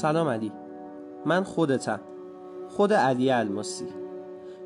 سلام 0.00 0.28
علی. 0.28 0.52
من 1.26 1.44
خودتم. 1.44 2.00
خود 2.68 2.92
علی 2.92 3.30
الماسی. 3.30 3.86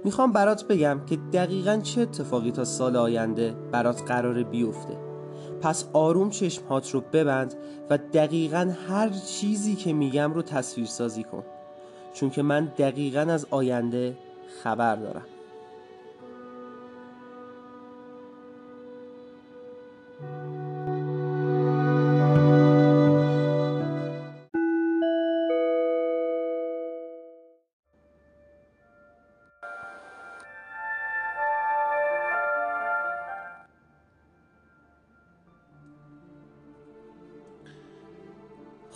می‌خوام 0.04 0.32
برات 0.32 0.64
بگم 0.64 1.00
که 1.06 1.18
دقیقا 1.32 1.76
چه 1.76 2.00
اتفاقی 2.00 2.50
تا 2.50 2.64
سال 2.64 2.96
آینده 2.96 3.54
برات 3.72 4.02
قرار 4.02 4.42
بیفته. 4.42 4.96
پس 5.60 5.84
آروم 5.92 6.30
چشمهات 6.30 6.90
رو 6.90 7.00
ببند 7.12 7.54
و 7.90 7.98
دقیقا 7.98 8.72
هر 8.88 9.08
چیزی 9.08 9.74
که 9.74 9.92
میگم 9.92 10.32
رو 10.34 10.42
تصویر 10.42 10.86
سازی 10.86 11.24
کن. 11.24 11.44
چون 12.14 12.30
که 12.30 12.42
من 12.42 12.72
دقیقا 12.78 13.20
از 13.20 13.46
آینده 13.50 14.16
خبر 14.62 14.96
دارم. 14.96 15.24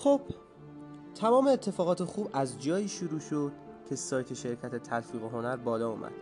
خب 0.06 0.20
تمام 1.14 1.46
اتفاقات 1.46 2.04
خوب 2.04 2.30
از 2.32 2.62
جایی 2.62 2.88
شروع 2.88 3.20
شد 3.20 3.52
که 3.88 3.96
سایت 3.96 4.34
شرکت 4.34 4.76
تلفیق 4.76 5.22
هنر 5.22 5.56
بالا 5.56 5.90
اومد. 5.90 6.12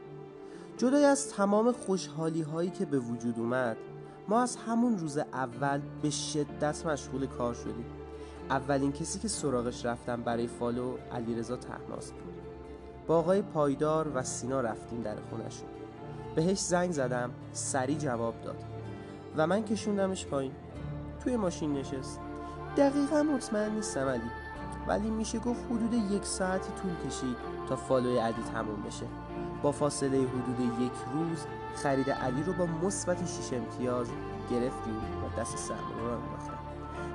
جدای 0.77 1.05
از 1.05 1.31
تمام 1.31 1.73
خوشحالی 1.73 2.43
هایی 2.43 2.71
که 2.71 2.85
به 2.85 2.99
وجود 2.99 3.39
اومد 3.39 3.77
ما 4.29 4.43
از 4.43 4.57
همون 4.57 4.99
روز 4.99 5.19
اول 5.19 5.81
به 6.03 6.11
شدت 6.11 6.87
مشغول 6.87 7.27
کار 7.27 7.55
شدیم. 7.55 7.85
اولین 8.51 8.93
کسی 8.93 9.19
که 9.19 9.29
سراغش 9.29 9.87
رفتم 9.87 10.23
برای 10.23 10.47
فالو 10.47 10.97
علیرضا 11.13 11.57
تحناس 11.57 12.13
بود. 12.13 12.35
با 13.07 13.19
آقای 13.19 13.43
پایدار 13.43 14.13
و 14.15 14.23
سینا 14.23 14.61
رفتیم 14.61 15.03
در 15.03 15.17
خونشون 15.31 15.69
بهش 16.35 16.59
زنگ 16.59 16.93
زدم 16.93 17.31
سری 17.53 17.95
جواب 17.95 18.35
داد 18.45 18.65
و 19.37 19.47
من 19.47 19.65
کشوندمش 19.65 20.27
پایین. 20.27 20.53
توی 21.25 21.37
ماشین 21.37 21.73
نشست. 21.73 22.21
دقیقا 22.77 23.23
مطمئن 23.23 23.75
نیستم 23.75 24.09
علی 24.09 24.31
ولی 24.87 25.11
میشه 25.11 25.39
گفت 25.39 25.65
حدود 25.65 25.95
یک 25.95 26.25
ساعتی 26.25 26.73
طول 26.83 27.11
کشید 27.11 27.37
تا 27.69 27.77
فالوی 27.77 28.19
علی 28.19 28.43
تموم 28.55 28.83
بشه. 28.83 29.07
با 29.63 29.73
فاصله 29.73 30.19
حدود 30.19 30.81
یک 30.81 30.93
روز 31.15 31.47
خرید 31.75 32.11
علی 32.11 32.43
رو 32.43 32.53
با 32.53 32.67
مثبت 32.67 33.27
6 33.27 33.53
امتیاز 33.53 34.09
گرفتیم 34.51 34.97
و 34.97 35.41
دست 35.41 35.57
سرمایه 35.57 35.97
رو 36.01 36.11
انداختم 36.11 36.59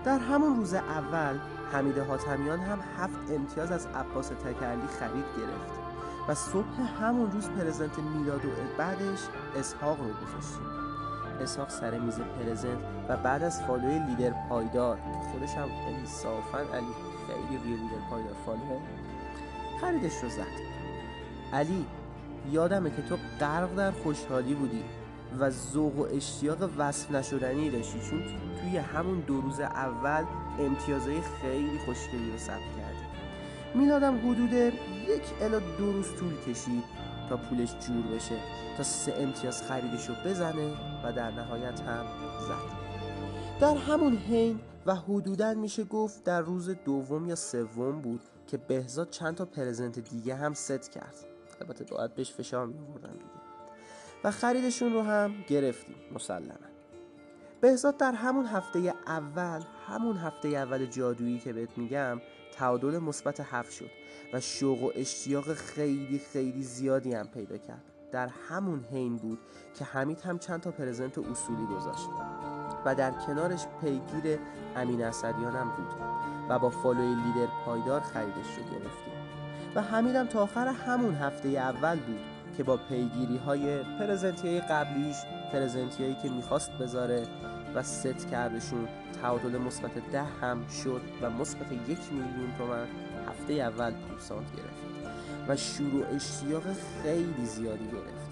در 0.04 0.20
همون 0.20 0.56
روز 0.56 0.74
اول 0.74 1.40
حمید 1.72 1.98
حاتمیان 1.98 2.60
هم 2.60 2.80
هفت 2.98 3.32
امتیاز 3.32 3.72
از 3.72 3.86
عباس 3.86 4.28
تکرلی 4.28 4.88
خرید 5.00 5.26
گرفت 5.38 5.80
و 6.28 6.36
صبح 6.36 6.82
همون 7.02 7.32
روز 7.32 7.50
پرزنت 7.50 8.00
میلاد 8.00 8.46
و 8.46 8.50
بعدش 8.78 9.20
اسحاق 9.56 9.98
رو 10.00 10.06
گذاشتیم. 10.06 10.79
اسحاق 11.42 11.70
سر 11.70 12.00
میز 12.00 12.20
پرزنت 12.20 12.78
و 13.10 13.18
بعد 13.18 13.44
از 13.44 13.62
فالوی 13.62 14.00
لیدر 14.00 14.34
پایدار 14.50 14.96
که 14.98 15.32
خودش 15.32 15.54
هم 15.54 15.70
انصافا 15.88 16.58
علی 16.58 16.94
خیلی 17.28 17.58
روی 17.64 17.74
لیدر 17.74 18.10
پایدار 18.10 18.34
فالوه. 18.46 18.82
خریدش 19.82 20.24
رو 20.24 20.30
زد. 20.30 20.70
علی 21.54 21.86
یادمه 22.52 22.90
که 22.90 23.02
تو 23.02 23.18
غرق 23.40 23.76
در 23.76 23.92
خوشحالی 23.92 24.54
بودی 24.54 24.84
و 25.40 25.50
ذوق 25.50 26.00
و 26.00 26.08
اشتیاق 26.16 26.70
وصف 26.78 27.12
نشدنی 27.12 27.70
داشتی 27.70 28.00
چون 28.00 28.24
توی 28.62 28.78
همون 28.78 29.20
دو 29.20 29.42
روز 29.42 29.60
اول 29.60 30.24
امتیازهای 30.60 31.22
خیلی 31.42 31.80
خوشگلی 31.86 32.32
رو 32.32 32.38
ثبت 32.38 32.76
کردی. 32.78 33.10
میلادم 33.76 34.18
حدود 34.18 34.54
یک 34.54 34.74
الا 35.42 35.60
دو 35.60 35.92
روز 35.92 36.16
طول 36.16 36.34
کشید. 36.48 37.09
تا 37.30 37.38
پولش 37.38 37.70
جور 37.80 38.04
بشه. 38.16 38.36
تا 38.78 38.84
سه 38.84 39.14
امتیاز 39.18 39.64
خریدش 39.64 40.10
رو 40.10 40.16
بزنه 40.26 40.74
و 41.04 41.14
در 41.14 41.32
نهایت 41.32 41.82
هم 41.82 42.06
زد. 42.48 42.90
در 43.60 43.76
همون 43.78 44.18
حین 44.18 44.60
و 44.86 44.96
حدودا 44.96 45.54
میشه 45.54 45.84
گفت 45.84 46.24
در 46.24 46.42
روز 46.42 46.70
دوم 46.70 47.30
یا 47.30 47.36
سوم 47.36 48.02
بود 48.02 48.22
که 48.48 48.58
بهزاد 48.58 49.10
چند 49.10 49.36
تا 49.36 49.46
پرزنت 49.46 50.00
دیگه 50.00 50.36
هم 50.36 50.54
ست 50.54 50.92
کرد. 50.92 51.16
البته 51.62 51.84
باید 51.84 52.16
بهش 52.16 52.32
فشار 52.32 52.68
میوردن 52.68 53.12
دیگه. 53.12 53.40
و 54.24 54.32
خریدشون 54.32 54.94
رو 54.94 55.02
هم 55.02 55.36
گرفتیم 55.48 55.96
مسلما. 56.16 56.54
بهزاد 57.62 57.98
در 57.98 58.12
همون 58.12 58.46
هفته 58.46 58.94
اول 59.08 59.62
همون 59.88 60.18
هفته 60.18 60.48
اول 60.48 60.86
جادویی 60.86 61.40
که 61.40 61.54
بهت 61.54 61.78
میگم 61.78 62.22
تعادل 62.52 63.00
مثبت 63.00 63.40
هفت 63.40 63.72
شد 63.72 63.90
و 64.34 64.40
شوق 64.40 64.84
و 64.84 64.92
اشتیاق 64.96 65.54
خیلی 65.54 66.22
خیلی 66.34 66.64
زیادی 66.64 67.14
هم 67.14 67.28
پیدا 67.28 67.58
کرد. 67.58 67.84
در 68.12 68.28
همون 68.50 68.86
حین 68.92 69.18
بود 69.18 69.40
که 69.80 69.86
حمید 69.86 70.22
هم 70.22 70.40
چند 70.40 70.62
تا 70.62 70.72
پرزنت 70.72 71.18
اصولی 71.18 71.66
گذاشت 71.66 72.10
و 72.86 72.96
در 72.96 73.12
کنارش 73.12 73.66
پیگیر 73.82 74.40
امین 74.76 75.02
اسدیان 75.02 75.56
هم 75.56 75.74
بود 75.78 76.02
و 76.50 76.60
با 76.60 76.70
فالوی 76.70 77.16
لیدر 77.16 77.52
پایدار 77.66 78.00
خریدش 78.00 78.58
رو 78.58 78.64
گرفتیم. 78.64 79.14
و 79.76 79.82
حمیدم 79.82 80.28
تا 80.28 80.42
آخر 80.42 80.68
همون 80.68 81.16
هفته 81.16 81.50
اول 81.50 82.00
بود 82.00 82.20
که 82.60 82.64
با 82.64 82.78
پیگیری 82.78 83.38
های 83.38 83.84
پرزنتی 83.84 84.48
های 84.48 84.62
قبلیش 84.62 85.16
پرزنتی 85.52 86.04
هایی 86.04 86.16
که 86.24 86.30
می‌خواست 86.30 86.72
بذاره 86.72 87.28
و 87.76 87.84
ست 87.84 88.28
کردشون 88.32 88.88
تعادل 89.22 89.58
مثبت 89.58 90.12
ده 90.12 90.24
هم 90.24 90.68
شد 90.68 91.02
و 91.22 91.30
مثبت 91.30 91.72
یک 91.72 92.00
میلیون 92.12 92.54
تومن 92.58 92.88
هفته 93.30 93.54
اول 93.54 93.92
پورسانت 93.92 94.56
گرفت 94.56 94.84
و 95.48 95.56
شروع 95.56 96.06
اشتیاق 96.16 96.64
خیلی 97.04 97.46
زیادی 97.46 97.88
گرفت. 97.88 98.30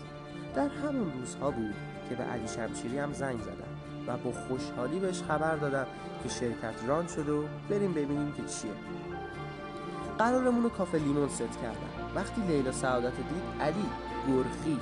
در 0.56 0.68
همون 0.68 1.12
روزها 1.14 1.52
بود 1.52 1.76
که 2.10 2.16
به 2.16 2.24
علی 2.24 2.48
شمشیری 2.48 3.00
هم 3.00 3.14
زنگ 3.14 3.40
زدم 3.40 4.08
و 4.08 4.18
با 4.18 4.32
خوشحالی 4.32 5.00
بهش 5.00 5.22
خبر 5.22 5.56
دادم 5.56 5.88
که 6.24 6.30
شرکت 6.30 6.76
ران 6.88 7.08
شده 7.08 7.32
و 7.32 7.44
بریم 7.70 7.94
ببینیم 7.94 8.32
که 8.32 8.44
چیه. 8.44 8.72
قرارمون 10.18 10.64
رو 10.64 10.70
کافه 10.70 10.98
لیمون 10.98 11.30
ست 11.30 11.42
کردم 11.62 12.16
وقتی 12.16 12.42
لیلا 12.42 12.72
سعادت 12.72 13.16
دید 13.16 13.62
علی 13.62 14.07
گرخی 14.28 14.80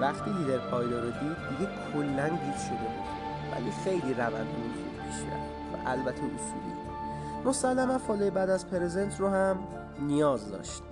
وقتی 0.00 0.30
لیدر 0.30 0.58
پایدار 0.58 1.02
رو 1.02 1.10
دید 1.10 1.36
دیگه 1.58 1.70
کلا 1.94 2.28
گیت 2.28 2.58
شده 2.58 2.76
بود. 2.76 3.52
ولی 3.52 3.70
خیلی 3.84 4.14
روند 4.14 4.46
خوب 4.46 5.04
پیش 5.04 5.14
رفت 5.14 5.86
و 5.86 5.88
البته 5.88 6.10
اصولی. 6.10 6.80
مسلما 7.44 7.98
follow 7.98 8.25
ی 8.25 8.30
بعد 8.30 8.50
از 8.50 8.70
present 8.70 9.20
رو 9.20 9.28
هم 9.28 9.58
نیاز 10.00 10.50
داشت. 10.50 10.82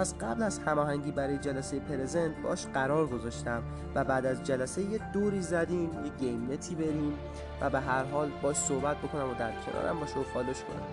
پس 0.00 0.14
قبل 0.14 0.42
از 0.42 0.58
هماهنگی 0.58 1.12
برای 1.12 1.38
جلسه 1.38 1.80
present 1.80 2.36
باش 2.42 2.66
قرار 2.66 3.06
گذاشتم 3.06 3.62
و 3.94 4.04
بعد 4.04 4.26
از 4.26 4.42
جلسه 4.42 4.82
یه 4.82 5.00
دوری 5.12 5.42
زدیم 5.42 5.90
یه 6.04 6.10
گیم 6.20 6.48
نتی 6.50 6.74
بریم 6.74 7.18
و 7.60 7.70
به 7.70 7.80
هر 7.80 8.04
حال 8.04 8.30
باش 8.42 8.56
صحبت 8.56 8.96
بکنم 8.96 9.30
و 9.30 9.34
در 9.34 9.52
کنارم 9.52 10.00
باشه 10.00 10.18
و 10.18 10.22
follow 10.22 10.52
ش 10.52 10.62
کنم. 10.62 10.86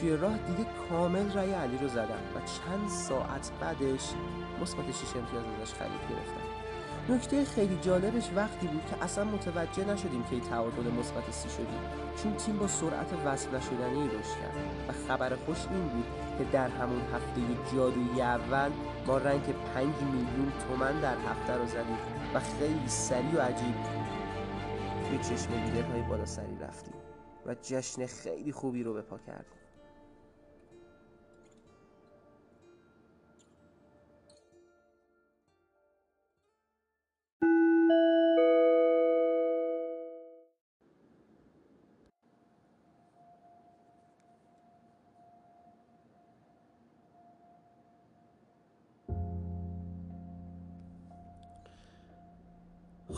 توی 0.00 0.16
راه 0.16 0.38
دیگه 0.38 0.70
کامل 0.90 1.32
رای 1.32 1.52
علی 1.52 1.78
رو 1.78 1.88
زدم 1.88 2.04
و 2.04 2.38
چند 2.40 2.88
ساعت 2.88 3.50
بعدش 3.60 4.14
مثبت 4.62 4.90
6 4.90 5.16
امتیاز 5.16 5.44
ازش 5.62 5.74
خرید 5.74 6.00
گرفتم. 6.10 6.39
نکته 7.10 7.44
خیلی 7.44 7.78
جالبش 7.82 8.30
وقتی 8.36 8.66
بود 8.66 8.82
که 8.90 9.04
اصلا 9.04 9.24
متوجه 9.24 9.84
نشدیم 9.84 10.22
که 10.22 10.40
تعادل 10.40 10.90
مثبت 10.90 11.30
سی 11.30 11.48
شدیم 11.48 11.80
چون 12.22 12.34
تیم 12.36 12.58
با 12.58 12.66
سرعت 12.66 13.12
وصل 13.24 13.56
نشدنی 13.56 14.08
رشد 14.08 14.40
کرد. 14.40 14.54
و 14.88 14.92
خبر 15.08 15.36
خوش 15.36 15.58
این 15.70 15.88
بود 15.88 16.04
که 16.38 16.44
در 16.44 16.68
همون 16.68 17.00
هفته 17.00 17.40
جادویی 17.76 18.22
اول 18.22 18.70
ما 19.06 19.18
رنگ 19.18 19.42
5 19.74 19.86
میلیون 19.86 20.52
تومن 20.68 21.00
در 21.00 21.16
هفته 21.16 21.56
رو 21.56 21.66
زدیم 21.66 21.98
و 22.34 22.40
خیلی 22.40 22.88
سریع 22.88 23.38
و 23.38 23.40
عجیب 23.40 23.74
توی 25.08 25.18
چشم 25.18 25.52
لیدرهای 25.52 26.02
بالا 26.02 26.24
سری 26.24 26.58
رفتیم 26.60 26.94
و 27.46 27.54
جشن 27.62 28.06
خیلی 28.06 28.52
خوبی 28.52 28.82
رو 28.82 28.94
به 28.94 29.02
پا 29.02 29.18
کردیم. 29.18 29.59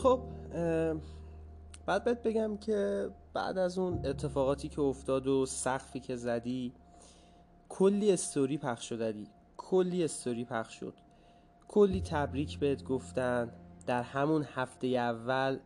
خب 0.03 0.21
بعد 1.87 2.05
بهت 2.05 2.23
بگم 2.23 2.57
که 2.57 3.11
بعد 3.35 3.59
از 3.59 3.79
اون 3.79 4.07
اتفاقاتی 4.07 4.69
که 4.69 4.81
افتاد 4.81 5.27
و 5.27 5.47
سقفی 5.47 6.00
که 6.01 6.17
زدی 6.17 6.73
کلی 7.69 8.13
استوری 8.13 8.59
پخش 8.59 8.89
شدی 8.89 9.27
کلی 9.57 10.05
استوری 10.05 10.45
پخش 10.45 10.75
شد. 10.75 10.95
کلی 11.69 12.01
تبریک 12.01 12.59
بهت 12.59 12.85
گفتن. 12.85 13.53
در 13.87 14.03
همون 14.03 14.47
هفته 14.55 14.87
اول 14.87 15.59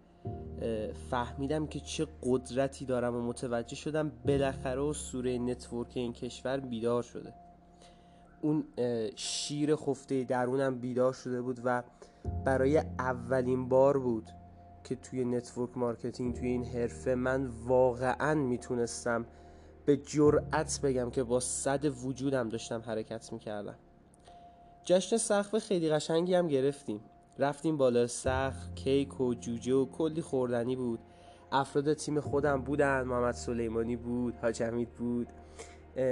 فهمیدم 1.11 1.67
که 1.67 1.81
چه 1.81 2.07
قدرتی 2.23 2.85
دارم 2.85 3.17
و 3.17 3.21
متوجه 3.21 3.77
شدم 3.77 4.13
بالاخره 4.27 4.81
اسطوره 4.81 5.39
network 5.39 5.93
این 5.95 6.13
کشور 6.13 6.61
بیدار 6.61 7.03
شده. 7.03 7.35
اون 8.43 8.65
شیر 9.17 9.77
خفته 9.77 10.25
درونم 10.25 10.79
بیدار 10.79 11.13
شده 11.13 11.43
بود 11.43 11.61
و 11.65 11.83
برای 12.45 12.79
اولین 12.99 13.69
بار 13.69 13.99
بود 13.99 14.31
که 14.85 14.97
توی 14.97 15.25
network 15.25 15.79
marketing 15.79 16.35
توی 16.35 16.49
این 16.49 16.65
حرفه 16.65 17.15
من 17.15 17.47
واقعا 17.47 18.35
می‌تونستم 18.35 19.27
به 19.85 19.97
جرأت 19.97 20.81
بگم 20.83 21.11
که 21.11 21.23
با 21.23 21.41
صد 21.41 21.85
وجودم 21.85 22.49
داشتم 22.49 22.81
حرکت 22.81 23.33
می‌کردم. 23.33 23.77
جشن 24.85 25.17
سقف 25.17 25.59
خیلی 25.59 25.91
قشنگی 25.91 26.35
هم 26.35 26.49
گرفتیم. 26.49 27.01
رفتیم 27.39 27.77
بالا 27.77 28.07
سقف 28.07 28.75
کیک 28.75 29.21
و 29.21 29.35
جوجه 29.35 29.75
و 29.75 29.87
کلی 29.87 30.23
خوردنی 30.23 30.77
بود. 30.77 31.01
افراد 31.53 31.95
تیم 31.95 32.21
خودم 32.21 32.63
بودن 32.63 33.03
محمد 33.03 33.35
سلیمانی 33.35 33.97
بود 33.97 34.37
حاج 34.37 34.87
بود 34.99 35.29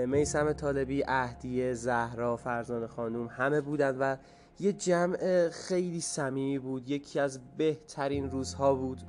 میسم 0.07 0.53
طالبی 0.53 1.05
اهدیه 1.09 1.75
زهرا 1.75 2.37
فرزان 2.37 2.87
خانوم 2.87 3.27
همه 3.27 3.61
بودن 3.61 3.99
و 3.99 4.17
یه 4.61 4.73
جمع 4.73 5.49
خیلی 5.49 6.01
صمیمی 6.01 6.59
بود. 6.59 6.91
یکی 6.91 7.21
از 7.21 7.41
بهترین 7.57 8.31
روزها 8.31 8.75
بود 8.75 9.01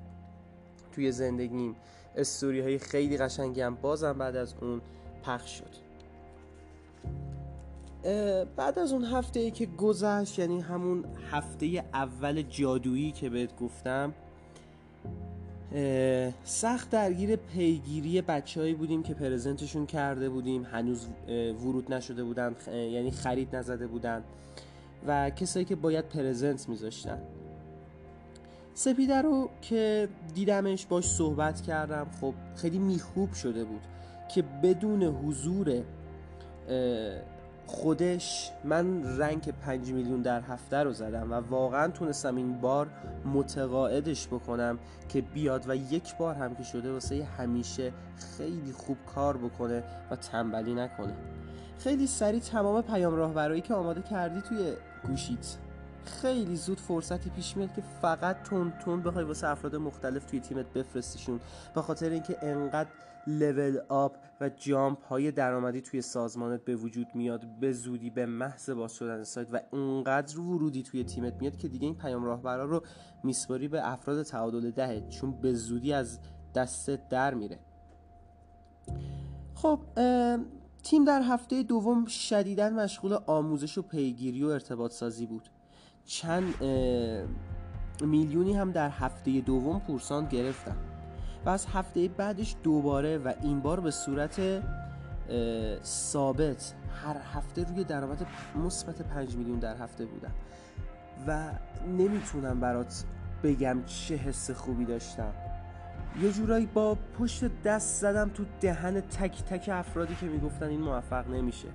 توی 0.91 1.11
زندگیم. 1.11 1.75
استوری 2.15 2.61
های 2.61 2.79
خیلی 2.79 3.17
قشنگی 3.17 3.61
هم 3.61 3.75
بازم 3.75 4.13
بعد 4.13 4.35
از 4.35 4.53
اون 4.61 4.81
پخش 5.23 5.59
شد. 5.59 5.85
بعد 8.55 8.79
از 8.79 8.93
اون 8.93 9.03
هفته 9.03 9.39
ای 9.39 9.51
که 9.51 9.65
گذشت 9.65 10.39
یعنی 10.39 10.59
همون 10.59 11.05
هفته 11.31 11.83
اول 11.93 12.41
جادویی 12.41 13.11
که 13.11 13.29
بهت 13.29 13.59
گفتم 13.59 14.13
سخت 16.43 16.89
درگیر 16.89 17.35
پیگیری 17.35 18.21
بچههایی 18.21 18.73
بودیم 18.73 19.03
که 19.03 19.13
پرزنتشون 19.13 19.85
کرده 19.85 20.29
بودیم. 20.29 20.63
هنوز 20.63 21.07
ورود 21.27 21.93
نشده 21.93 22.23
بودن 22.23 22.55
یعنی 22.67 23.11
خرید 23.11 23.55
نزده 23.55 23.87
بودن. 23.87 24.23
و 25.07 25.29
کسایی 25.29 25.65
که 25.65 25.75
باید 25.75 26.09
پرزنت 26.09 26.69
میذاشتن. 26.69 27.21
سپیده 28.73 29.21
رو 29.21 29.49
که 29.61 30.09
دیدمش 30.33 30.85
باش 30.85 31.09
صحبت 31.09 31.61
کردم 31.61 32.07
خب 32.21 32.33
خیلی 32.55 32.79
میخوب 32.79 33.33
شده 33.33 33.63
بود 33.63 33.81
که 34.29 34.41
بدون 34.41 35.03
حضور 35.03 35.83
خودش 37.67 38.51
من 38.63 39.17
رنگ 39.17 39.51
پنج 39.51 39.91
میلیون 39.91 40.21
در 40.21 40.41
هفته 40.41 40.77
رو 40.77 40.93
زدم 40.93 41.31
و 41.31 41.33
واقعا 41.33 41.87
تونستم 41.87 42.35
این 42.35 42.61
بار 42.61 42.87
متقاعدش 43.33 44.27
بکنم 44.27 44.79
که 45.09 45.21
بیاد 45.21 45.69
و 45.69 45.75
یک 45.75 46.17
بار 46.17 46.35
هم 46.35 46.55
که 46.55 46.63
شده 46.63 46.91
واسه 46.91 47.27
همیشه 47.37 47.93
خیلی 48.37 48.71
خوب 48.71 48.97
کار 49.15 49.37
بکنه 49.37 49.83
و 50.11 50.15
تنبلی 50.15 50.73
نکنه. 50.73 51.13
خیلی 51.79 52.07
سریع 52.07 52.39
تمام 52.39 52.81
پیام 52.81 53.15
راهبرایی 53.15 53.61
که 53.61 53.73
آماده 53.73 54.01
کردی 54.01 54.41
توی 54.41 54.73
گوشیت. 55.07 55.57
خیلی 56.05 56.55
زود 56.55 56.79
فرصتی 56.79 57.29
پیش 57.29 57.57
میاد 57.57 57.73
که 57.73 57.81
فقط 58.01 58.43
تون 58.43 58.73
تون 58.85 59.03
بخوای 59.03 59.25
واسه 59.25 59.47
افراد 59.47 59.75
مختلف 59.75 60.25
توی 60.25 60.39
تیمت 60.39 60.73
بفرستیشون. 60.73 61.39
به 61.75 61.81
خاطر 61.81 62.09
اینکه 62.09 62.37
انقدر 62.41 62.89
لول 63.27 63.79
آپ 63.89 64.17
و 64.41 64.49
جامپ 64.49 65.03
های 65.03 65.31
درآمدی 65.31 65.81
توی 65.81 66.01
سازمانت 66.01 66.65
به 66.65 66.75
وجود 66.75 67.07
میاد 67.13 67.45
به 67.59 67.71
زودی 67.71 68.09
به 68.09 68.25
محض 68.25 68.69
باز 68.69 68.93
شدن 68.93 69.23
سایت 69.23 69.47
و 69.53 69.59
انقدر 69.73 70.39
ورودی 70.39 70.83
توی 70.83 71.03
تیمت 71.03 71.33
میاد 71.41 71.57
که 71.57 71.67
دیگه 71.67 71.85
این 71.85 71.95
پیام 71.95 72.23
راهبرا 72.23 72.65
رو 72.65 72.83
میسپاری 73.23 73.67
به 73.67 73.91
افراد 73.91 74.23
تعادل 74.23 74.71
دهه 74.71 75.07
چون 75.09 75.31
به 75.41 75.53
زودی 75.53 75.93
از 75.93 76.19
دستت 76.55 77.09
در 77.09 77.33
میره. 77.33 77.59
خب 79.55 79.79
تیم 80.85 81.05
در 81.05 81.21
هفته 81.21 81.63
دوم 81.63 82.05
شدیدا 82.05 82.69
مشغول 82.69 83.17
آموزش 83.25 83.77
و 83.77 83.81
پیگیری 83.81 84.43
و 84.43 84.47
ارتباط 84.47 84.91
سازی 84.91 85.25
بود. 85.25 85.49
چند 86.05 86.63
میلیونی 88.01 88.53
هم 88.53 88.71
در 88.71 88.89
هفته 88.89 89.41
دوم 89.41 89.79
پورسان 89.79 90.25
گرفتم 90.25 90.77
و 91.45 91.49
از 91.49 91.65
هفته 91.65 92.07
بعدش 92.07 92.55
دوباره 92.63 93.17
و 93.17 93.33
این 93.41 93.59
بار 93.59 93.79
به 93.79 93.91
صورت 93.91 94.41
ثابت 95.83 96.73
هر 97.03 97.17
هفته 97.17 97.63
روی 97.63 97.83
درآمد 97.83 98.27
مثبت 98.55 99.01
5 99.01 99.35
میلیون 99.35 99.59
در 99.59 99.77
هفته 99.77 100.05
بودم 100.05 100.33
و 101.27 101.51
نمی‌تونم 101.87 102.59
برات 102.59 103.03
بگم 103.43 103.83
چه 103.85 104.15
حس 104.15 104.51
خوبی 104.51 104.85
داشتم. 104.85 105.33
یه 106.21 106.31
جورایی 106.31 106.65
با 106.65 106.97
پشت 107.19 107.63
دست 107.63 108.01
زدم 108.01 108.29
تو 108.29 108.45
دهن 108.61 109.01
تک 109.01 109.43
تک 109.43 109.69
افرادی 109.73 110.15
که 110.15 110.25
می‌گفتن 110.25 110.65
این 110.65 110.81
موفق 110.81 111.29
نمیشه. 111.29 111.67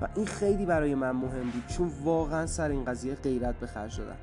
و 0.00 0.08
این 0.16 0.26
خیلی 0.26 0.66
برای 0.66 0.94
من 0.94 1.10
مهم 1.10 1.50
بود 1.50 1.64
چون 1.68 1.92
واقعا 2.04 2.46
سر 2.46 2.68
این 2.70 2.84
قضیه 2.84 3.14
غیرت 3.14 3.54
به 3.54 3.66
خرج 3.66 3.98
دادم. 3.98 4.16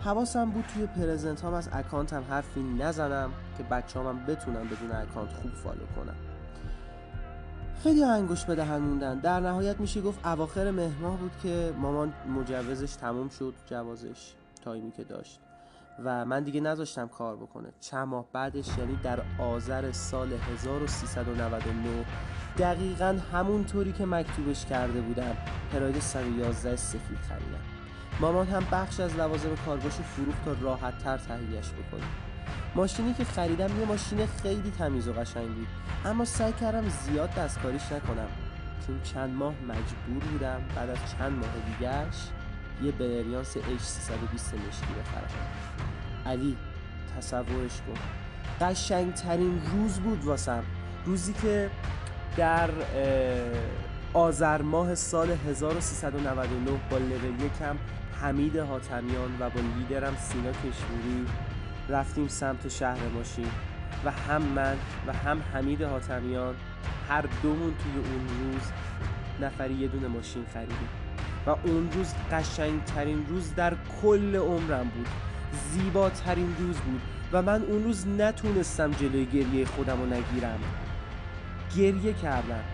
حواسم 0.00 0.50
بود 0.50 0.64
توی 0.74 0.86
present 0.86 1.44
هم 1.44 1.54
از 1.54 1.68
account 1.72 2.12
هم 2.12 2.22
حرفی 2.30 2.62
نزنم 2.62 3.30
که 3.58 3.64
بچه 3.64 4.00
هم 4.00 4.26
بتونم 4.26 4.68
بدون 4.68 4.92
account 4.92 5.32
خوب 5.32 5.52
follow 5.52 5.86
کنم 5.96 6.16
خیلی 7.82 8.04
انگشت 8.04 8.44
به 8.44 8.54
دهن 8.54 8.78
موندن. 8.78 9.18
در 9.18 9.40
نهایت 9.40 9.80
میشه 9.80 10.00
گفت 10.00 10.26
اواخر 10.26 10.70
مهر 10.70 10.98
ماه 10.98 11.16
بود 11.16 11.32
که 11.42 11.72
مامان 11.78 12.12
مجوزش 12.36 12.94
تموم 12.94 13.28
شد 13.28 13.54
جوازش 13.66 14.32
تایمی 14.64 14.90
که 14.90 15.04
داشت. 15.04 15.40
و 16.04 16.24
من 16.24 16.42
دیگه 16.44 16.60
نذاشتم 16.60 17.08
کار 17.08 17.36
بکنه. 17.36 17.68
چند 17.80 18.08
ماه 18.08 18.26
بعدش 18.32 18.78
یعنی 18.78 18.96
در 19.02 19.20
آذر 19.38 19.92
سال 19.92 20.32
1399 20.32 22.04
دقیقا 22.58 23.18
همونطوری 23.32 23.92
که 23.92 24.06
مکتوبش 24.06 24.66
کرده 24.66 25.00
بودم 25.00 25.36
پراید 25.72 25.98
111 25.98 26.76
سفید 26.76 27.18
خریدم. 27.28 27.80
مامان 28.20 28.46
هم 28.46 28.66
بخش 28.72 29.00
از 29.00 29.16
لوازم 29.16 29.56
کارگاش 29.66 29.92
فروخت 29.92 30.44
تا 30.44 30.52
راحت 30.60 30.98
تر 30.98 31.18
تهیهش 31.18 31.70
بکنیم 31.70 32.08
ماشینی 32.74 33.14
که 33.14 33.24
خریدم 33.24 33.80
یه 33.80 33.86
ماشین 33.86 34.26
خیلی 34.26 34.70
تمیز 34.78 35.08
و 35.08 35.12
قشنگ 35.12 35.48
بود 35.48 35.66
اما 36.04 36.24
سعی 36.24 36.52
کردم 36.52 36.88
زیاد 36.88 37.34
دستکاریش 37.34 37.92
نکنم. 37.92 38.28
چون 38.86 39.00
چند 39.02 39.34
ماه 39.34 39.54
مجبور 39.68 40.30
بودم 40.32 40.60
بعد 40.76 40.90
از 40.90 40.98
چند 41.18 41.32
ماه 41.32 41.50
دیگهش 41.66 42.16
یه 42.82 42.92
بریانس 42.92 43.56
H320 43.56 44.54
مشکی 44.68 44.94
بخرم. 45.00 45.30
علی 46.26 46.56
تصورش 47.16 47.80
کن. 47.86 48.00
قشنگ 48.66 49.14
ترین 49.14 49.62
روز 49.72 50.00
بود 50.00 50.24
واسم. 50.24 50.62
روزی 51.04 51.32
که 51.32 51.70
در 52.36 52.70
آذر 54.12 54.62
ماه 54.62 54.94
سال 54.94 55.30
1399 55.30 56.70
با 56.90 56.98
لول 56.98 57.44
یکم 57.44 57.76
حمید 58.20 58.56
حاتمیان 58.56 59.36
و 59.40 59.50
با 59.50 59.60
لیدرم 59.78 60.16
سینا 60.16 60.52
کشمیری 60.52 61.26
رفتیم 61.88 62.28
سمت 62.28 62.68
شهر 62.68 63.08
ماشین 63.14 63.48
و 64.04 64.10
هم 64.10 64.42
من 64.42 64.76
و 65.06 65.12
هم 65.12 65.42
حمید 65.54 65.82
حاتمیان 65.82 66.54
هر 67.08 67.24
دومون 67.42 67.74
توی 67.74 67.94
اون 67.94 68.52
روز 68.52 68.62
نفری 69.40 69.74
یه 69.74 69.88
دونه 69.88 70.08
ماشین 70.08 70.44
خریدیم. 70.54 71.09
و 71.46 71.50
اون 71.50 71.90
روز 71.92 72.14
قشنگترین 72.32 73.26
روز 73.28 73.54
در 73.54 73.74
کل 74.02 74.36
عمرم 74.36 74.88
بود. 74.88 75.08
زیباترین 75.72 76.56
روز 76.58 76.76
بود 76.76 77.00
و 77.32 77.42
من 77.42 77.62
اون 77.62 77.84
روز 77.84 78.06
نتونستم 78.06 78.90
جلوی 78.90 79.26
گریه 79.26 79.64
خودم 79.64 80.00
رو 80.00 80.06
نگیرم. 80.06 80.58
گریه 81.76 82.12
کردم. 82.12 82.64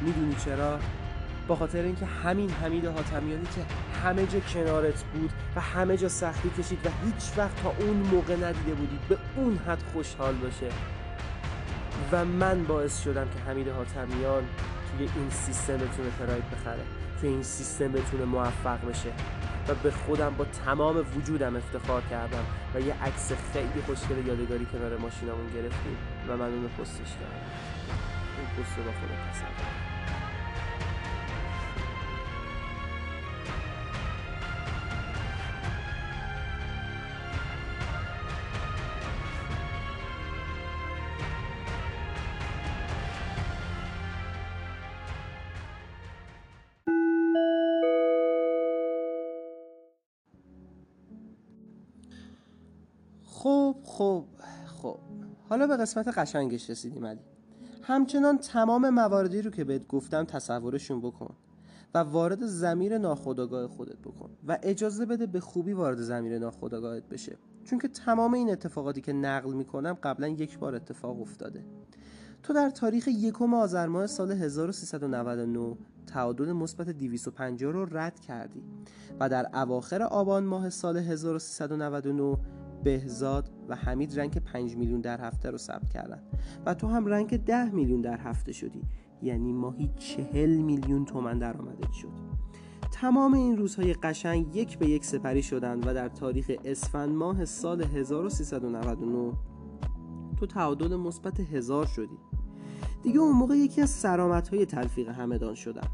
می‌دونی 0.00 0.34
چرا؟ 0.44 0.78
با 1.48 1.56
خاطر 1.56 1.82
اینکه 1.82 2.06
همین 2.06 2.50
حمید 2.50 2.86
حاتمیانی 2.86 3.44
که 3.44 3.60
همه 4.04 4.26
جا 4.26 4.40
کنارت 4.40 5.02
بود 5.04 5.30
و 5.56 5.60
همه 5.60 5.96
جا 5.96 6.08
سختی 6.08 6.50
کشید 6.58 6.86
و 6.86 6.88
هیچ 7.04 7.32
وقت 7.36 7.62
تا 7.62 7.74
اون 7.78 7.96
موقع 7.96 8.34
ندیده 8.36 8.74
بودید 8.74 9.00
به 9.08 9.18
اون 9.36 9.58
حد 9.66 9.82
خوشحال 9.92 10.34
باشه. 10.34 10.66
و 12.12 12.24
من 12.24 12.64
باعث 12.64 13.02
شدم 13.02 13.24
که 13.24 13.50
حمید 13.50 13.68
حاتمیان 13.68 14.42
توی 14.98 15.08
این 15.16 15.30
سیستم 15.30 15.76
بتونه 15.76 16.10
پراید 16.18 16.50
بخره 16.50 16.82
توی 17.20 17.28
این 17.28 17.42
سیستم 17.42 17.92
بتونه 17.92 18.24
موفق 18.24 18.88
بشه. 18.88 19.12
و 19.68 19.74
به 19.74 19.90
خودم 19.90 20.34
با 20.38 20.44
تمام 20.44 21.04
وجودم 21.16 21.56
افتخار 21.56 22.02
کردم 22.10 22.44
و 22.74 22.80
یه 22.80 23.02
عکس 23.02 23.32
خیلی 23.52 23.82
خوشگل 23.86 24.26
یادگاری 24.26 24.66
کنار 24.66 24.96
ماشینمون 24.96 25.46
گرفتیم 25.54 25.96
و 26.28 26.36
من 26.36 26.52
اونو 26.52 26.68
پستش 26.68 27.12
کردم. 27.12 27.50
اون 28.36 28.64
پست 28.64 28.78
رو 28.78 28.84
با 28.84 28.90
خودم 28.90 29.30
تصور 29.30 29.89
حالا 55.50 55.66
به 55.66 55.76
قسمت 55.76 56.08
قشنگش 56.08 56.70
رسیدیم 56.70 57.06
علی. 57.06 57.20
همچنان 57.82 58.38
تمام 58.38 58.90
مواردی 58.90 59.42
رو 59.42 59.50
که 59.50 59.64
بهت 59.64 59.86
گفتم 59.86 60.24
تصورشون 60.24 61.00
بکن 61.00 61.34
و 61.94 61.98
وارد 61.98 62.46
زمیر 62.46 62.98
ناخودآگاه 62.98 63.68
خودت 63.68 63.98
بکن 63.98 64.30
و 64.48 64.58
اجازه 64.62 65.06
بده 65.06 65.26
به 65.26 65.40
خوبی 65.40 65.72
وارد 65.72 65.98
زمیر 66.00 66.38
ناخودآگاهت 66.38 67.08
بشه. 67.08 67.36
چون 67.64 67.78
که 67.78 67.88
تمام 67.88 68.34
این 68.34 68.50
اتفاقاتی 68.50 69.00
که 69.00 69.12
نقل 69.12 69.52
می‌کنم 69.52 69.98
قبلا 70.02 70.28
یک 70.28 70.58
بار 70.58 70.74
اتفاق 70.74 71.20
افتاده. 71.20 71.64
تو 72.42 72.52
در 72.52 72.70
تاریخ 72.70 73.08
یکم 73.08 73.54
آذر 73.54 73.86
ماه 73.86 74.06
سال 74.06 74.32
1399 74.32 75.76
تعادل 76.06 76.52
مثبت 76.52 76.88
250 76.88 77.72
رو 77.72 77.86
رد 77.96 78.20
کردی 78.20 78.62
و 79.20 79.28
در 79.28 79.46
اواخر 79.54 80.02
آبان 80.02 80.44
ماه 80.44 80.70
سال 80.70 80.96
1399 80.96 82.38
بهزاد 82.84 83.50
و 83.70 83.74
حمید 83.74 84.20
رنگ 84.20 84.38
5 84.38 84.76
میلیون 84.76 85.00
در 85.00 85.20
هفته 85.20 85.50
رو 85.50 85.58
ثبت 85.58 85.90
کردن. 85.90 86.22
و 86.66 86.74
تو 86.74 86.86
هم 86.86 87.06
رنگ 87.06 87.36
10 87.36 87.70
میلیون 87.70 88.00
در 88.00 88.18
هفته 88.18 88.52
شدی. 88.52 88.82
یعنی 89.22 89.52
ماهی 89.52 89.90
40 89.98 90.50
میلیون 90.50 91.04
تومن 91.04 91.38
درآمدت 91.38 91.92
شد. 91.92 92.40
تمام 92.92 93.34
این 93.34 93.56
روزهای 93.56 93.94
قشنگ 93.94 94.56
یک 94.56 94.78
به 94.78 94.86
یک 94.88 95.04
سپری 95.04 95.42
شدند 95.42 95.86
و 95.86 95.94
در 95.94 96.08
تاریخ 96.08 96.50
اسفند 96.64 97.14
ماه 97.14 97.44
سال 97.44 97.82
1399 97.82 99.32
تو 100.36 100.46
تعادل 100.46 100.96
مثبت 100.96 101.40
هزار 101.40 101.86
شدی. 101.86 102.18
دیگه 103.02 103.18
اون 103.18 103.36
موقع 103.36 103.56
یکی 103.56 103.80
از 103.80 103.90
سرامت 103.90 104.48
های 104.48 104.66
تلفیق 104.66 105.08
همدان 105.08 105.54
شدم 105.54 105.88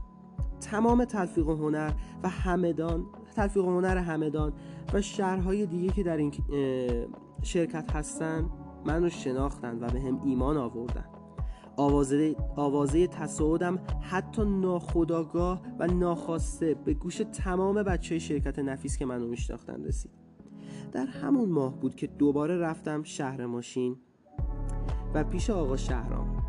تمام 0.60 1.04
تلفیق 1.04 1.48
هنر 1.48 1.92
و 2.22 2.28
همدان 2.28 3.06
تلفیق 3.36 3.64
هنر 3.64 3.96
همدان 3.96 4.52
و 4.92 5.00
شهرهای 5.00 5.66
دیگه 5.66 5.92
که 5.92 6.02
در 6.02 6.16
این 6.16 6.32
شرکت 7.42 7.96
هستن 7.96 8.50
منو 8.84 9.08
شناختن 9.08 9.78
و 9.80 9.90
به 9.90 10.00
هم 10.00 10.20
ایمان 10.24 10.56
آوردن. 10.56 11.04
آوازه, 11.76 12.36
آوازه 12.56 13.06
تصاعدم 13.06 13.78
حتی 14.00 14.44
ناخداگاه 14.44 15.62
و 15.78 15.86
ناخواسته 15.86 16.74
به 16.74 16.94
گوش 16.94 17.16
تمام 17.16 17.82
بچه 17.82 18.18
شرکت 18.18 18.58
نفیس 18.58 18.96
که 18.96 19.06
منو 19.06 19.26
میشناختن 19.26 19.84
رسید. 19.84 20.10
در 20.92 21.06
همون 21.06 21.48
ماه 21.48 21.80
بود 21.80 21.94
که 21.94 22.06
دوباره 22.06 22.58
رفتم 22.58 23.02
شهر 23.02 23.46
ماشین 23.46 23.96
و 25.14 25.24
پیش 25.24 25.50
آقا 25.50 25.76
شهرام. 25.76 26.42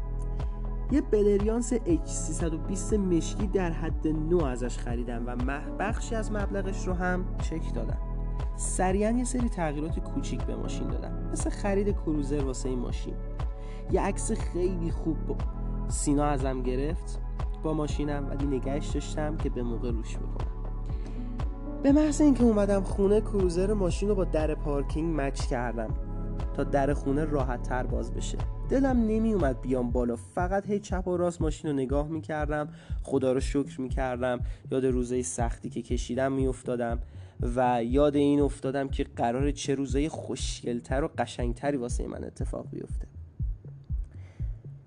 یه 0.92 1.02
بلریانس 1.02 1.74
H320 1.74 2.94
مشکی 2.94 3.48
در 3.48 3.72
حد 3.72 4.08
نو 4.08 4.44
ازش 4.44 4.78
خریدم 4.78 5.24
و 5.28 5.36
بخشی 5.80 6.16
از 6.16 6.32
مبلغش 6.32 6.88
رو 6.88 6.94
هم 6.94 7.26
چک 7.38 7.74
دادم. 7.76 8.07
سریعا 8.56 9.12
یه 9.12 9.24
سری 9.24 9.50
تغییرات 9.50 10.00
کوچیک 10.00 10.44
به 10.44 10.56
ماشین 10.56 10.88
دادم 10.88 11.30
مثل 11.32 11.50
خرید 11.50 11.92
کروزر 11.92 12.44
واسه 12.44 12.70
این 12.70 12.80
ماشین. 12.80 13.14
یه 13.92 14.02
عکس 14.02 14.32
خیلی 14.32 14.92
خوب 14.92 15.26
با 15.26 15.36
سینا 15.88 16.26
ازم 16.26 16.64
گرفت 16.64 17.20
با 17.64 17.74
ماشینم 17.74 18.28
ولی 18.30 18.46
نگهش 18.46 18.88
داشتم 18.88 19.38
که 19.38 19.50
به 19.50 19.64
موقع 19.64 19.92
روش 19.92 20.18
بکنم. 20.18 20.48
به 21.84 21.92
محض 21.92 22.22
اینکه 22.22 22.44
اومدم 22.44 22.84
خونه 22.84 23.22
کروزر 23.22 23.74
ماشین 23.74 24.10
رو 24.10 24.16
با 24.16 24.24
در 24.24 24.56
پارکینگ 24.56 25.22
مچ 25.22 25.42
کردم 25.42 25.90
تا 26.54 26.64
در 26.64 26.94
خونه 26.94 27.26
راحت 27.26 27.64
تر 27.64 27.84
باز 27.84 28.14
بشه. 28.14 28.38
دلم 28.70 28.98
نمی 28.98 29.34
اومد 29.34 29.62
بیام 29.62 29.92
بالا. 29.92 30.16
فقط 30.16 30.70
هی 30.70 30.80
چپ 30.80 31.08
و 31.08 31.18
راست 31.18 31.42
ماشین 31.42 31.72
رو 31.72 31.78
نگاه 31.78 32.08
می‌کردم 32.08 32.70
خدا 33.04 33.34
رو 33.34 33.40
شکر 33.40 33.82
می‌کردم. 33.82 34.40
یاد 34.72 34.86
روزای 34.86 35.24
سختی 35.24 35.70
که 35.70 35.82
کشیدم 35.82 36.32
میافتادم. 36.32 37.00
و 37.42 37.84
یاد 37.84 38.16
این 38.16 38.40
افتادم 38.40 38.88
که 38.88 39.04
قرار 39.04 39.52
چه 39.52 39.76
روزای 39.76 40.10
خوشگلتر 40.10 41.04
و 41.04 41.10
قشنگتری 41.18 41.78
واسه 41.78 42.08
من 42.08 42.24
اتفاق 42.24 42.70
بیفته. 42.72 43.08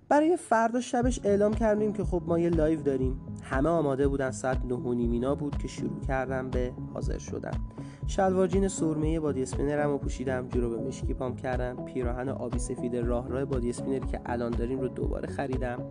برای 0.08 0.36
فردا 0.36 0.80
شبش 0.80 1.20
اعلام 1.24 1.54
کردیم 1.54 1.92
که 1.92 2.04
خب 2.04 2.22
ما 2.26 2.38
یه 2.38 2.50
live 2.50 2.82
داریم. 2.82 3.20
همه 3.42 3.68
آماده 3.68 4.08
بودن 4.08 4.30
ساعت 4.30 4.64
نه 4.64 4.74
و 4.74 4.94
نیم 4.94 5.18
اینا 5.18 5.34
بود 5.34 5.58
که 5.58 5.68
شروع 5.68 6.00
کردم 6.00 6.50
به 6.50 6.72
حاضر 6.94 7.18
شدم 7.18 7.60
شلوار 8.06 8.46
جین 8.46 8.68
سرمه 8.68 9.20
بادی 9.20 9.42
اسپینرم 9.42 9.90
رو 9.90 9.98
پوشیدم 9.98 10.48
بوت 10.48 10.66
مشکی 10.66 11.14
پام 11.14 11.36
کردم. 11.36 11.84
پیراهن 11.84 12.28
آبی 12.28 12.58
سفید 12.58 12.96
راه 12.96 13.28
راه 13.28 13.44
بادی 13.44 13.70
اسپینری 13.70 14.06
که 14.06 14.20
الان 14.26 14.50
داریم 14.50 14.80
رو 14.80 14.88
دوباره 14.88 15.28
خریدم. 15.28 15.82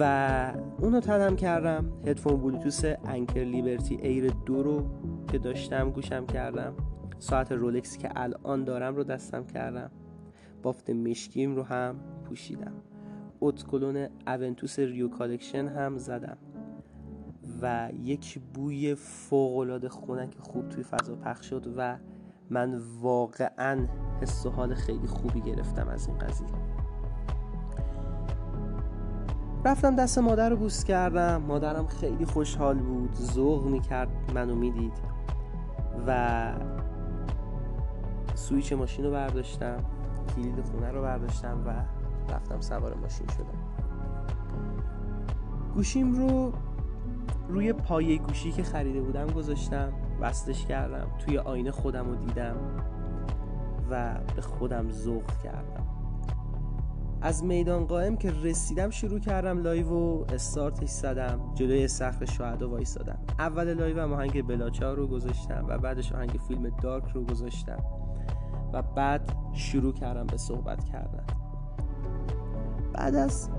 و 0.00 0.52
اونو 0.78 1.00
تنم 1.00 1.36
کردم. 1.36 1.92
هدفون 2.06 2.36
بلوتوث 2.36 2.84
Anker 2.84 3.40
Liberty 3.40 3.98
Air 4.02 4.30
دو 4.46 4.62
رو 4.62 4.86
که 5.26 5.38
داشتم 5.38 5.90
گوشم 5.90 6.26
کردم. 6.26 6.74
ساعت 7.18 7.52
رولکسی 7.52 7.98
که 7.98 8.10
الان 8.14 8.64
دارم 8.64 8.96
رو 8.96 9.04
دستم 9.04 9.44
کردم. 9.46 9.90
بافت 10.62 10.90
مشکیم 10.90 11.56
رو 11.56 11.62
هم 11.62 11.96
پوشیدم. 12.24 12.72
اتکلون 13.40 14.08
Aventus 14.26 14.78
Rio 14.78 15.08
Collection 15.08 15.68
هم 15.68 15.98
زدم. 15.98 16.36
و 17.62 17.88
یک 18.02 18.40
بوی 18.54 18.94
فوقالعاده 18.94 19.88
خونک 19.88 20.34
خوب 20.38 20.68
توی 20.68 20.82
فضا 20.82 21.16
پخش 21.16 21.50
شد 21.50 21.74
و 21.76 21.96
من 22.50 22.80
واقعا 23.00 23.86
حس 24.22 24.46
و 24.46 24.50
حال 24.50 24.74
خیلی 24.74 25.06
خوبی 25.06 25.40
گرفتم 25.40 25.88
از 25.88 26.08
این 26.08 26.18
قضیه. 26.18 26.48
رفتم 29.64 29.96
دست 29.96 30.18
مادر 30.18 30.50
رو 30.50 30.56
بوس 30.56 30.84
کردم. 30.84 31.42
مادرم 31.42 31.86
خیلی 31.86 32.24
خوشحال 32.24 32.78
بود. 32.78 33.14
ذوق 33.14 33.66
می‌کرد 33.66 34.08
منو 34.34 34.54
می‌دید. 34.54 35.15
و 36.06 36.52
سویچ 38.34 38.72
ماشین 38.72 39.04
رو 39.04 39.10
برداشتم 39.10 39.84
کلید 40.36 40.60
خونه 40.60 40.90
رو 40.90 41.02
برداشتم 41.02 41.62
و 41.66 41.70
رفتم 42.32 42.60
سوار 42.60 42.94
ماشین 42.94 43.26
شدم. 43.26 43.58
گوشیم 45.74 46.12
رو 46.12 46.52
روی 47.48 47.72
پایه 47.72 48.18
گوشی 48.18 48.52
که 48.52 48.62
خریده 48.62 49.00
بودم 49.00 49.26
گذاشتم 49.26 49.92
وصلش 50.20 50.66
کردم 50.66 51.06
توی 51.18 51.38
آینه 51.38 51.70
خودم 51.70 52.08
رو 52.08 52.14
دیدم 52.14 52.56
و 53.90 54.14
به 54.36 54.42
خودم 54.42 54.90
ذوق 54.90 55.24
کردم. 55.44 55.95
از 57.22 57.44
میدان 57.44 57.86
قائم 57.86 58.16
که 58.16 58.32
رسیدم 58.42 58.90
شروع 58.90 59.18
کردم 59.20 59.58
live 59.58 59.88
و 59.88 60.24
استارتش 60.32 60.88
زدم. 60.88 61.40
جلوی 61.54 61.88
سقف 61.88 62.24
شهدا 62.24 62.70
وایسادم 62.70 63.18
اول 63.38 63.74
live 63.74 64.00
هم 64.00 64.12
آهنگ 64.12 64.46
بلاچاو 64.46 64.94
رو 64.94 65.06
گذاشتم 65.06 65.64
و 65.68 65.78
بعدش 65.78 66.12
آهنگ 66.12 66.40
فیلم 66.48 66.68
Dark 66.82 67.08
رو 67.14 67.24
گذاشتم 67.24 67.84
و 68.72 68.82
بعد 68.82 69.32
شروع 69.52 69.92
کردم 69.92 70.26
به 70.26 70.36
صحبت 70.36 70.84
کردن. 70.84 71.24
بعد 72.92 73.14
از 73.14 73.50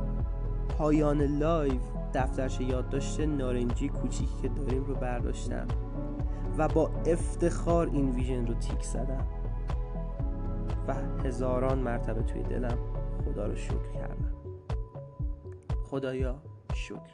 پایان 0.77 1.21
live 1.21 1.79
دفترچه 2.13 2.61
یادداشت 2.61 3.19
نارنجی 3.19 3.89
کوچیکی 3.89 4.41
که 4.41 4.47
داریم 4.47 4.83
رو 4.83 4.95
برداشتم 4.95 5.67
و 6.57 6.67
با 6.67 6.91
افتخار 7.05 7.89
این 7.93 8.09
vision 8.09 8.47
رو 8.47 8.53
تیک 8.53 8.83
زدم 8.83 9.27
و 10.87 10.93
هزاران 11.23 11.79
مرتبه 11.79 12.23
توی 12.23 12.43
دلم 12.43 12.77
خدا 13.37 13.45
رو 13.47 13.55
شکر 13.55 13.91
کردم. 13.93 14.33
خدایا 15.83 16.41
شکرت. 16.73 17.07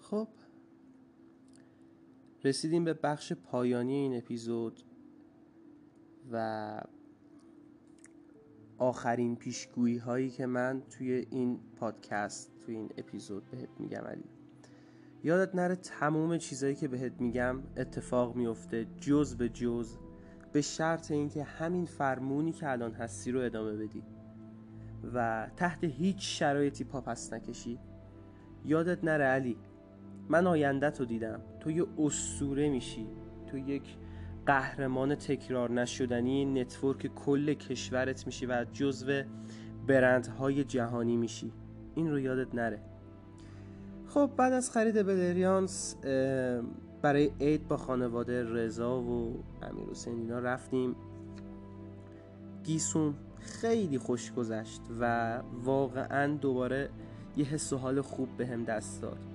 خب 0.00 0.28
رسیدیم 2.44 2.84
به 2.84 2.94
بخش 2.94 3.32
پایانی 3.32 3.94
این 3.94 4.16
اپیزود 4.16 4.82
و 6.32 6.80
آخرین 8.78 9.36
پیشگویی 9.36 9.98
هایی 9.98 10.30
که 10.30 10.46
من 10.46 10.82
توی 10.90 11.26
این 11.30 11.60
پادکست 11.76 12.52
توی 12.58 12.74
این 12.74 12.90
اپیزود 12.96 13.50
بهت 13.50 13.68
میگم 13.78 14.00
علی. 14.00 14.24
یادت 15.22 15.54
نره 15.54 15.76
تمام 15.76 16.38
چیزهایی 16.38 16.74
که 16.74 16.88
بهت 16.88 17.20
میگم 17.20 17.62
اتفاق 17.76 18.36
میفته 18.36 18.86
جز 19.00 19.36
به 19.36 19.48
جز 19.48 19.96
به 20.52 20.60
شرط 20.60 21.10
اینکه 21.10 21.42
همین 21.42 21.86
فرمونی 21.86 22.52
که 22.52 22.70
الان 22.70 22.92
هستی 22.92 23.32
رو 23.32 23.40
ادامه 23.40 23.76
بدی 23.76 24.02
و 25.14 25.48
تحت 25.56 25.84
هیچ 25.84 26.38
شرایطی 26.38 26.84
پا 26.84 27.00
پس 27.00 27.32
نکشی. 27.32 27.78
یادت 28.64 29.04
نره 29.04 29.24
علی 29.24 29.56
من 30.30 30.46
آینده 30.46 30.90
تو 30.90 31.04
دیدم. 31.04 31.40
تو 31.60 31.70
یه 31.70 31.86
اسطوره 31.98 32.68
میشی. 32.68 33.06
تو 33.46 33.58
یک 33.58 33.96
قهرمان 34.46 35.14
تکرار 35.14 35.70
نشدنی 35.70 36.44
network 36.44 37.06
کل 37.06 37.54
کشورت 37.54 38.26
میشی 38.26 38.46
و 38.46 38.66
جزو 38.72 39.22
برندهای 39.86 40.64
جهانی 40.64 41.16
میشی. 41.16 41.52
این 41.94 42.10
رو 42.10 42.18
یادت 42.18 42.54
نره. 42.54 42.82
خب 44.06 44.30
بعد 44.36 44.52
از 44.52 44.70
خرید 44.70 45.06
بریلیانس 45.06 45.96
برای 47.02 47.30
عید 47.40 47.68
با 47.68 47.76
خانواده 47.76 48.44
رضا 48.44 49.00
و 49.00 49.44
امیر 49.62 49.88
اینا 50.06 50.38
رفتیم. 50.38 50.96
گیسون 52.64 53.14
خیلی 53.40 53.98
خوش 53.98 54.32
گذشت 54.32 54.80
و 55.00 55.36
واقعا 55.64 56.36
دوباره 56.36 56.90
یه 57.36 57.44
حس 57.44 57.72
و 57.72 57.76
حال 57.76 58.00
خوب 58.00 58.28
به 58.36 58.44
دست 58.44 59.02
داد. 59.02 59.29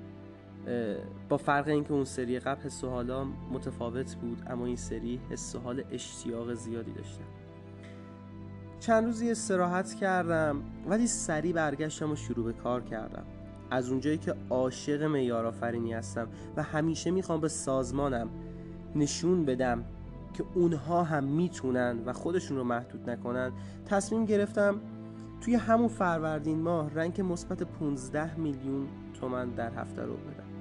با 1.30 1.38
فرق 1.38 1.68
اینکه 1.68 1.94
اون 1.94 2.06
سری 2.06 2.40
قبل 2.40 2.62
حس 2.62 2.84
و 2.84 2.90
حالا 2.90 3.24
متفاوت 3.24 4.16
بود 4.16 4.42
اما 4.48 4.66
این 4.66 4.76
سری 4.76 5.20
حس 5.30 5.56
و 5.56 5.60
حال 5.60 5.84
اشتیاق 5.92 6.54
زیادی 6.54 6.92
داشتم 6.92 7.24
چند 8.80 9.06
روزی 9.06 9.32
استراحت 9.32 9.94
کردم 9.94 10.62
ولی 10.88 11.08
سریع 11.08 11.54
برگشتم 11.54 12.12
و 12.12 12.16
شروع 12.16 12.46
به 12.46 12.54
کار 12.54 12.84
کردم. 12.84 13.24
از 13.72 13.90
اونجایی 13.90 14.18
که 14.18 14.36
عاشق 14.50 15.04
معیار 15.04 15.46
آفرینی 15.46 15.94
هستم 15.94 16.28
و 16.56 16.64
همیشه 16.64 17.12
می‌خوام 17.12 17.42
به 17.42 17.48
سازمانم 17.48 18.30
نشون 18.96 19.46
بدم 19.46 19.86
که 20.34 20.44
اونها 20.54 21.04
هم 21.04 21.24
می‌تونن 21.24 22.00
و 22.06 22.14
خودشون 22.14 22.58
رو 22.58 22.64
محدود 22.64 23.10
نکنن 23.10 23.52
تصمیم 23.86 24.26
گرفتم 24.26 24.82
توی 25.42 25.56
همون 25.56 25.88
فروردین 25.88 26.62
ماه 26.62 26.94
rank 26.94 27.22
مثبت 27.22 27.64
15 27.64 28.36
میلیون 28.36 28.88
تومن 29.20 29.50
در 29.50 29.74
هفته 29.74 30.02
رو 30.02 30.14
بدم. 30.14 30.55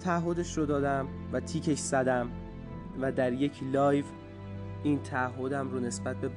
تعهدش 0.00 0.58
رو 0.58 0.66
دادم 0.66 1.08
و 1.32 1.40
تیکش 1.40 1.78
زدم 1.78 2.30
و 3.00 3.12
در 3.12 3.32
یک 3.32 3.52
live 3.72 4.04
این 4.82 5.02
تعهدم 5.02 5.70
رو 5.70 5.80
نسبت 5.80 6.16
به 6.16 6.30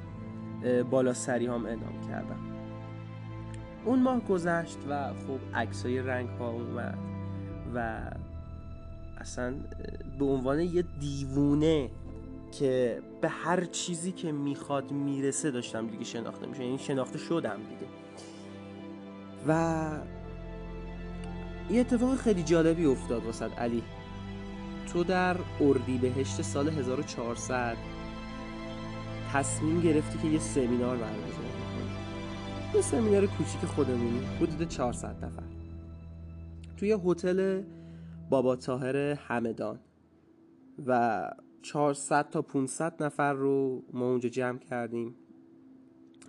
بالا 0.84 1.14
سری 1.14 1.46
هم 1.46 1.66
اعلام 1.66 2.02
کردم. 2.08 2.40
اون 3.86 4.02
ماه 4.02 4.20
گذشت 4.20 4.78
و 4.90 5.14
خب 5.14 5.40
عکسای 5.58 6.00
rank 6.00 6.30
ها 6.30 6.50
اومد 6.50 6.98
و 7.76 8.02
اصلا 9.18 9.54
به 10.20 10.26
عنوان 10.26 10.60
یه 10.60 10.84
دیوونه 11.00 11.90
که 12.52 13.02
به 13.22 13.30
هر 13.30 13.66
چیزی 13.66 14.12
که 14.12 14.32
می‌خواد 14.32 14.92
می‌رسه 14.92 15.52
داشتم 15.52 15.88
دیگه 15.88 16.04
شناخته 16.04 16.48
میشه 16.48 16.66
یعنی 16.66 16.78
شناخته 16.78 17.18
شدم 17.18 17.58
دیگه. 17.58 17.92
و 19.48 19.90
یه 21.70 21.80
اتفاق 21.80 22.16
خیلی 22.16 22.44
جالبی 22.44 22.86
افتاد 22.86 23.26
واسد 23.26 23.52
علی. 23.52 23.84
تو 24.94 25.04
در 25.04 25.38
بهشت 26.02 26.42
سال 26.42 26.70
1400 26.70 27.78
تصمیم 29.34 29.82
گرفتی 29.82 30.20
که 30.20 30.28
یه 30.28 30.40
سمینار 30.40 30.98
برگزار 30.98 31.30
کنی 31.30 32.76
یه 32.76 32.82
سمینار 32.82 33.26
کوچیک 33.26 33.66
خودمونی 33.66 34.20
حدود 34.42 34.68
400 34.68 35.26
نفر. 35.26 35.44
توی 36.78 36.98
هتل 37.06 37.62
بابا 38.30 38.56
طاهر 38.56 38.98
همدان. 38.98 39.80
و 40.88 41.30
400 41.62 42.30
تا 42.30 42.42
500 42.42 43.04
نفر 43.04 43.34
رو 43.34 43.84
ما 43.94 44.06
اونجا 44.06 44.30
جمع 44.30 44.58
کردیم. 44.58 45.16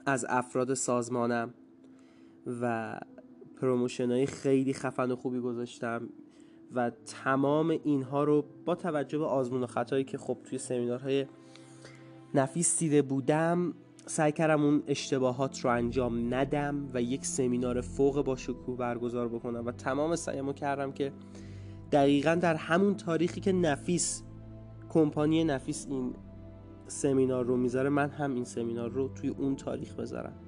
از 0.06 0.26
افراد 0.28 0.74
سازمانم 0.74 1.54
و 2.60 2.94
promotion 3.60 4.10
های 4.10 4.26
خیلی 4.26 4.74
خفن 4.74 5.10
و 5.10 5.16
خوبی 5.16 5.40
گذاشتم 5.40 6.08
و 6.74 6.90
تمام 7.06 7.70
اینها 7.70 8.24
رو 8.24 8.44
با 8.64 8.74
توجه 8.74 9.18
به 9.18 9.24
آزمون 9.24 9.62
و 9.62 9.66
خطایی 9.66 10.04
که 10.04 10.18
خب 10.18 10.38
توی 10.44 10.58
سمینارهای 10.58 11.26
نفیس 12.34 12.78
دیده 12.78 13.02
بودم 13.02 13.74
سعی 14.06 14.32
کردم 14.32 14.64
اون 14.64 14.82
اشتباهات 14.86 15.60
رو 15.60 15.70
انجام 15.70 16.34
ندم 16.34 16.90
و 16.94 17.02
یک 17.02 17.26
سمینار 17.26 17.80
فوق 17.80 18.24
با 18.24 18.36
شکوه 18.36 18.76
برگزار 18.76 19.28
بکنم 19.28 19.66
و 19.66 19.72
تمام 19.72 20.16
سعیمو 20.16 20.52
کردم 20.52 20.92
که 20.92 21.12
دقیقا 21.92 22.34
در 22.34 22.54
همون 22.54 22.96
تاریخی 22.96 23.40
که 23.40 23.52
نفیس 23.52 24.22
کمپانی 24.88 25.44
نفیس 25.44 25.86
این 25.90 26.14
سمینار 26.86 27.44
رو 27.44 27.56
می‌ذاره 27.56 27.88
من 27.88 28.10
هم 28.10 28.34
این 28.34 28.44
سمینار 28.44 28.90
رو 28.90 29.08
توی 29.08 29.28
اون 29.28 29.56
تاریخ 29.56 29.94
بذارم. 29.94 30.43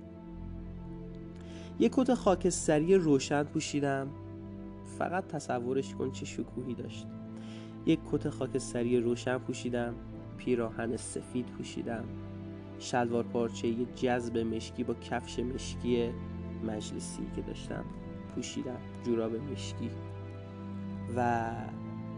یک 1.78 1.92
کت 1.94 2.14
خاکستری 2.14 2.94
روشن 2.94 3.42
پوشیدم. 3.42 4.08
فقط 4.98 5.26
تصورش 5.26 5.94
کن 5.94 6.10
چه 6.10 6.24
شکوهی 6.24 6.74
داشت. 6.74 7.06
یک 7.86 8.00
کت 8.12 8.28
خاکستری 8.28 9.00
روشن 9.00 9.38
پوشیدم 9.38 9.94
پیراهن 10.36 10.96
سفید 10.96 11.46
پوشیدم. 11.46 12.04
شلوار 12.78 13.24
پارچه 13.24 13.74
جذب 13.94 14.38
مشکی 14.38 14.84
با 14.84 14.94
کفش 14.94 15.38
مشکی 15.38 16.08
مجلسی 16.66 17.22
که 17.36 17.42
داشتم 17.42 17.84
پوشیدم 18.34 18.80
جوراب 19.04 19.32
مشکی. 19.34 19.90
و 21.16 21.50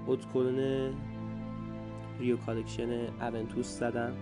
ادکلون 0.08 0.90
Rio 2.18 2.36
Collection 2.36 2.90
Aventus 3.20 3.78
زدم. 3.78 4.12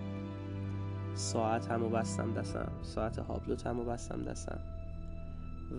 ساعتمو 1.13 1.89
بستم 1.89 2.33
دستم 2.33 2.71
ساعت 2.81 3.19
Hublot 3.19 3.67
مو 3.67 3.83
بستم 3.83 4.23
دستم. 4.23 4.76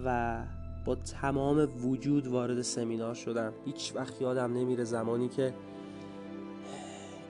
و 0.05 0.38
با 0.85 0.94
تمام 0.94 1.68
وجود 1.85 2.27
وارد 2.27 2.62
سمینار 2.62 3.14
شدم. 3.14 3.53
هیچ 3.64 3.92
وقت 3.96 4.22
یادم 4.22 4.53
نمیره 4.53 4.85
زمانی 4.85 5.29
که 5.29 5.55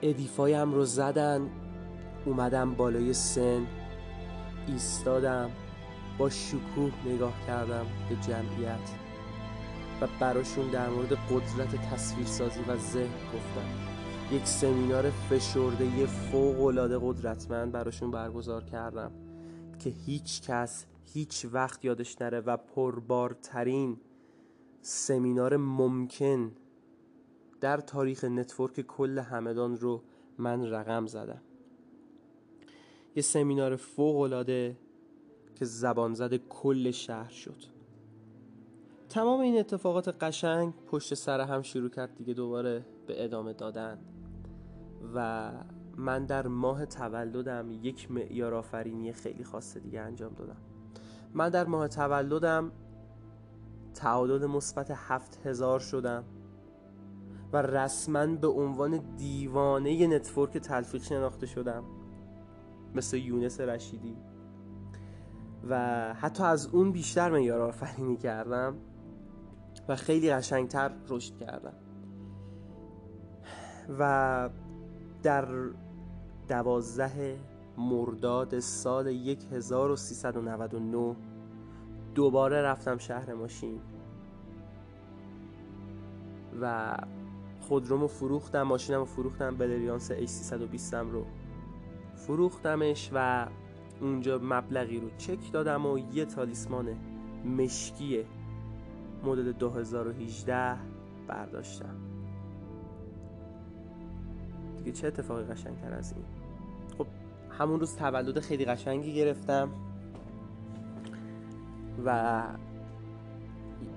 edify 0.01 0.61
م 0.61 0.73
رو 0.73 0.85
زدن 0.85 1.49
اومدم 2.25 2.73
بالای 2.73 3.13
سن 3.13 3.67
ایستادم 4.67 5.49
با 6.17 6.29
شکوه 6.29 6.91
نگاه 7.05 7.33
کردم 7.47 7.85
به 8.09 8.15
جمعیت 8.15 8.89
و 10.01 10.07
براشون 10.19 10.69
در 10.69 10.89
مورد 10.89 11.13
قدرت 11.13 11.75
تصویرسازی 11.93 12.59
و 12.67 12.77
ذهن 12.77 13.03
گفتم. 13.33 13.89
یک 14.31 14.45
سمینار 14.45 15.09
فشرده 15.09 16.05
فوق 16.05 16.63
العاده 16.63 16.99
قدرتمند 17.01 17.71
براشون 17.71 18.11
برگزار 18.11 18.63
کردم 18.63 19.11
که 19.79 19.89
هیچ 19.89 20.41
کس 20.41 20.85
هیچ 21.13 21.45
وقت 21.51 21.85
یادش 21.85 22.21
نره 22.21 22.39
و 22.39 22.57
پربارترین 22.57 23.97
سمینار 24.81 25.57
ممکن 25.57 26.51
در 27.61 27.77
تاریخ 27.77 28.23
نتورک 28.23 28.81
کل 28.81 29.19
همدان 29.19 29.77
رو 29.77 30.01
من 30.37 30.65
رقم 30.65 31.07
زدم. 31.07 31.41
یه 33.15 33.21
سمینار 33.21 33.75
فوق 33.75 34.19
العاده 34.19 34.77
که 35.55 35.65
زبان 35.65 36.13
زده 36.13 36.37
کل 36.37 36.91
شهر 36.91 37.29
شد. 37.29 37.63
تمام 39.09 39.39
این 39.39 39.59
اتفاقات 39.59 40.23
قشنگ 40.23 40.73
پشت 40.87 41.13
سر 41.13 41.41
هم 41.41 41.61
شروع 41.61 41.89
کرد 41.89 42.15
دیگه 42.15 42.33
دوباره 42.33 42.85
به 43.07 43.23
ادامه 43.23 43.53
دادن. 43.53 43.99
و 45.13 45.51
من 45.97 46.25
در 46.25 46.47
ماه 46.47 46.85
تولدم 46.85 47.71
یک 47.71 48.11
معیار 48.11 48.53
آفرینی 48.53 49.13
خیلی 49.13 49.43
خاص 49.43 49.77
دیگه 49.77 49.99
انجام 49.99 50.33
دادم. 50.33 50.68
من 51.33 51.49
در 51.49 51.65
ماه 51.65 51.87
تولدم 51.87 52.71
تعادل 53.93 54.45
مثبت 54.45 54.91
هفت 54.95 55.39
هزار 55.45 55.79
شدم 55.79 56.23
و 57.53 57.61
رسما 57.61 58.25
به 58.25 58.47
عنوان 58.47 59.15
دیوانه 59.17 60.07
نتورک 60.07 60.57
تلفیق 60.57 61.01
شناخته 61.01 61.45
شدم 61.45 61.83
مثل 62.95 63.17
یونس 63.17 63.59
رشیدی. 63.59 64.17
و 65.69 66.13
حتی 66.13 66.43
از 66.43 66.67
اون 66.67 66.91
بیشتر 66.91 67.29
معیار 67.29 67.61
آفرینی 67.61 68.17
کردم 68.17 68.75
و 69.87 69.95
خیلی 69.95 70.33
قشنگتر 70.33 70.91
رشد 71.09 71.37
کردم. 71.37 71.73
و 73.99 74.49
در 75.23 75.47
دوازده 76.47 77.37
مرداد 77.79 78.59
سال 78.59 79.07
1399 79.07 81.15
دوباره 82.15 82.61
رفتم 82.61 82.97
شهر 82.97 83.33
ماشین 83.33 83.79
و 86.61 86.95
خودرومو 87.61 88.07
فروختم 88.07 88.61
ماشینمو 88.61 89.05
فروختم 89.05 89.57
بلریانس 89.57 90.11
H320 90.11 90.93
رو 90.93 91.25
فروختمش 92.15 93.09
و 93.13 93.47
اونجا 94.01 94.39
مبلغی 94.43 94.99
رو 94.99 95.09
چک 95.17 95.51
دادم 95.51 95.85
و 95.85 95.99
یه 95.99 96.25
تالیسمان 96.25 96.95
مشکی 97.45 98.25
مدل 99.23 99.51
2018 99.51 100.77
برداشتم. 101.27 101.95
دیگه 104.77 104.91
چه 104.91 105.07
اتفاقی 105.07 105.43
قشنگتر 105.43 105.93
از 105.93 106.13
این؟ 106.13 106.38
همون 107.59 107.79
روز 107.79 107.95
تولد 107.95 108.39
خیلی 108.39 108.65
قشنگی 108.65 109.13
گرفتم 109.15 109.69
و 112.05 112.41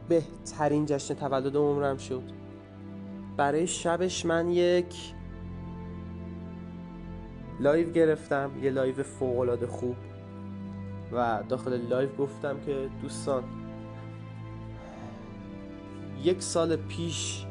بهترین 0.09 0.87
جشن 0.87 1.15
تولد 1.15 1.57
عمرم 1.57 1.97
شد. 1.97 2.23
برای 3.37 3.67
شبش 3.67 4.27
من 4.27 4.51
یک 4.51 5.15
لایو 7.61 7.91
گرفتم 7.91 8.51
یه 8.63 8.71
لایو 8.71 9.03
فوق 9.03 9.67
خوب. 9.67 9.97
و 11.13 11.43
داخل 11.49 11.81
live 11.89 12.17
گفتم 12.17 12.61
که 12.67 12.89
دوستان 13.03 13.45
یک 16.23 16.43
سال 16.43 16.77
پیش 16.77 17.47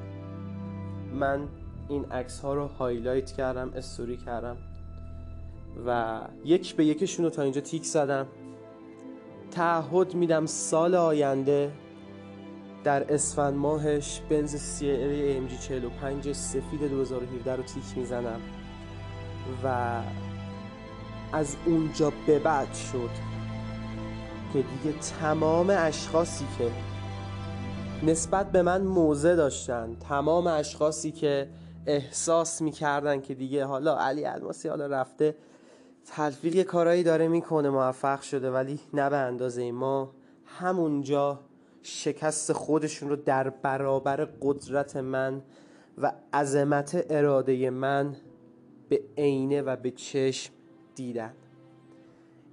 من 1.14 1.48
این 1.90 2.06
عکس 2.06 2.40
ها 2.40 2.54
رو 2.54 2.68
highlight 2.68 3.32
کردم 3.32 3.72
استوری 3.76 4.18
کردم. 4.18 4.58
و 5.88 6.22
یک 6.46 6.76
به 6.76 6.86
یکشون 6.86 7.26
رو 7.26 7.32
تا 7.32 7.42
اینجا 7.42 7.62
tick 7.62 7.84
زدم. 7.84 8.28
تعهد 9.52 10.14
میدم 10.14 10.46
سال 10.46 10.96
آینده 10.96 11.72
در 12.84 13.14
اسفند 13.14 13.54
ماهش 13.54 14.22
بنز 14.30 14.56
C 14.56 15.38
AMG 15.38 15.58
45 15.58 16.32
سفید 16.32 16.90
2017 16.90 17.56
رو 17.56 17.64
tick 17.64 17.84
می‌زنم 17.98 18.42
و 19.64 20.02
از 21.34 21.56
اونجا 21.66 22.14
به 22.28 22.40
بعد 22.40 22.74
شد 22.74 23.10
که 24.54 24.60
دیگه 24.60 24.98
تمام 25.20 25.70
اشخاصی 25.70 26.46
که 26.58 26.72
نسبت 28.04 28.52
به 28.52 28.62
من 28.62 28.82
موزه 28.82 29.36
داشتن 29.36 29.96
تمام 30.10 30.48
اشخاصی 30.48 31.12
که 31.12 31.50
احساس 31.86 32.62
می‌کردن 32.62 33.22
که 33.22 33.34
دیگه 33.34 33.66
حالا 33.66 33.98
علی 33.98 34.26
الماسی 34.26 34.70
حالا 34.70 34.88
رفته 34.88 35.36
تلفیق 36.06 36.64
کارایی 36.64 37.04
داره 37.04 37.28
می‌کنه 37.28 37.70
موفق 37.70 38.22
شده 38.22 38.52
ولی 38.52 38.80
نه 38.94 39.10
به 39.10 39.18
اندازه 39.18 39.72
ما. 39.72 40.12
همونجا 40.46 41.40
شکست 41.82 42.54
خودشون 42.54 43.10
رو 43.10 43.16
در 43.16 43.50
برابر 43.50 44.26
قدرت 44.42 44.96
من 44.98 45.42
و 45.98 46.14
عظمت 46.34 47.06
اراده 47.10 47.70
من 47.70 48.16
به 48.90 49.02
عینه 49.18 49.62
و 49.62 49.76
به 49.76 49.92
چشم 49.92 50.54
دیدن. 50.96 51.34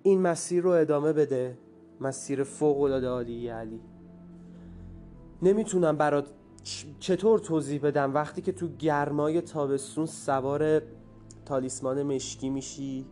این 0.02 0.22
مسیر 0.22 0.62
رو 0.62 0.70
ادامه 0.70 1.12
بده 1.12 1.58
مسیر 2.00 2.42
فوق 2.42 2.80
العاده 2.80 3.08
عالی 3.08 3.48
علی. 3.48 3.80
نمی‌تونم 5.42 5.96
برات 5.96 6.26
چطور 7.00 7.38
توضیح 7.38 7.80
بدم؟ 7.80 8.14
وقتی 8.14 8.42
که 8.42 8.52
تو 8.52 8.68
گرمای 8.68 9.40
تابستون 9.40 10.06
سوار 10.06 10.82
تالیسمان 11.46 12.02
مشکی 12.02 12.50
میشی 12.50 13.06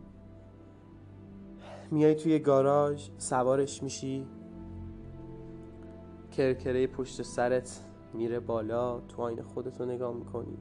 میای 1.91 2.15
توی 2.15 2.39
گاراژ 2.39 3.09
سوارش 3.17 3.83
میشی. 3.83 4.25
کرکره 6.31 6.87
پشت 6.87 7.21
سرت 7.21 7.83
میره 8.13 8.39
بالا 8.39 8.99
تو 8.99 9.21
آینه 9.21 9.43
خودتو 9.43 9.85
نگاه 9.85 10.13
می‌کنی. 10.15 10.57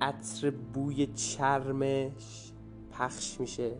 عطر 0.00 0.50
بوی 0.50 1.06
چرمش 1.06 2.52
پخش 2.92 3.40
میشه. 3.40 3.72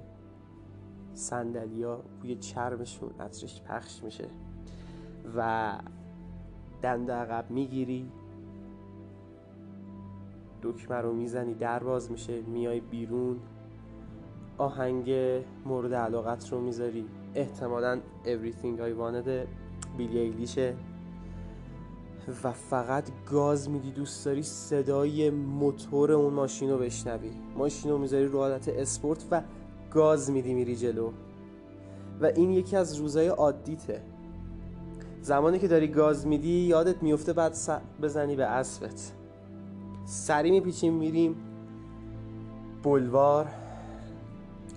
سندلیا 1.15 2.03
بوی 2.21 2.37
چرمشون 2.37 3.11
عطرش 3.21 3.63
پخش 3.63 4.03
میشه. 4.03 4.29
و 5.37 5.73
دند 6.83 7.11
عقب 7.11 7.51
می‌گیری. 7.51 8.11
دکمه 10.63 10.97
رو 10.97 11.13
می‌زنی 11.13 11.55
در 11.55 11.79
باز 11.79 12.11
میشه. 12.11 12.41
میای 12.41 12.81
بیرون. 12.81 13.41
آهنگ 14.63 15.11
مورد 15.67 15.95
علاقت 15.95 16.53
رو 16.53 16.61
می‌ذاری. 16.61 17.05
احتمالا 17.35 18.01
Everything 18.25 18.79
I 18.79 19.01
Wanted 19.01 19.29
بیلی 19.99 20.19
ایلیشه 20.19 20.75
و 22.45 22.53
فقط 22.53 23.05
گاز 23.31 23.71
میدی 23.71 23.91
دوست 23.91 24.25
داری 24.25 24.43
صدای 24.43 25.31
موتور 25.31 26.13
اون 26.13 26.35
ماشین 26.35 26.71
رو 26.71 26.79
بشنوی. 26.79 27.31
ماشین 27.57 27.91
رو 27.91 27.99
می‌ذاری 27.99 28.27
رو 28.27 28.39
حالت 28.39 28.69
اسپورت 28.69 29.25
و 29.31 29.43
گاز 29.91 30.31
میدی 30.31 30.55
میری 30.55 30.77
جلو. 30.77 31.11
و 32.21 32.27
این 32.27 32.51
یکی 32.51 32.77
از 32.77 32.97
روزای 32.97 33.29
عادیته. 33.29 34.03
زمانی 35.23 35.59
که 35.59 35.69
داری 35.69 35.89
گاز 35.89 36.27
میدی 36.27 36.49
یادت 36.49 37.03
میفته 37.03 37.33
بعد 37.33 37.57
بزنی 38.03 38.37
به 38.37 38.45
اسبت. 38.45 39.13
سری 40.05 40.51
میپیچیم 40.51 40.95
میریم 40.95 41.37
بلوار. 42.83 43.62